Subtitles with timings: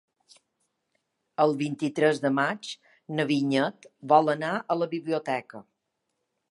[1.45, 2.71] El vint-i-tres de maig
[3.19, 5.65] na Vinyet vol anar a la biblioteca.